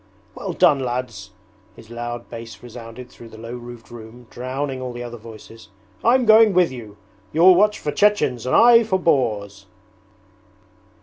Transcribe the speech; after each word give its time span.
'Well, 0.33 0.55
lads,' 0.59 1.29
his 1.75 1.91
loud 1.91 2.27
bass 2.27 2.63
resounded 2.63 3.07
through 3.11 3.29
the 3.29 3.37
low 3.37 3.53
roofed 3.55 3.91
room 3.91 4.25
drowning 4.31 4.81
all 4.81 4.93
the 4.93 5.03
other 5.03 5.15
voices, 5.19 5.69
'I'm 6.03 6.25
going 6.25 6.53
with 6.55 6.71
you. 6.71 6.97
You'll 7.31 7.53
watch 7.53 7.77
for 7.77 7.91
Chechens 7.91 8.47
and 8.47 8.55
I 8.55 8.81
for 8.83 8.97
boars!' 8.97 9.67